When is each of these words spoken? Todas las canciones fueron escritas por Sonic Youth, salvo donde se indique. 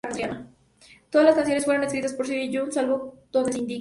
Todas 1.11 1.25
las 1.27 1.35
canciones 1.35 1.65
fueron 1.65 1.83
escritas 1.83 2.13
por 2.15 2.25
Sonic 2.25 2.49
Youth, 2.49 2.71
salvo 2.71 3.17
donde 3.31 3.51
se 3.53 3.59
indique. 3.59 3.69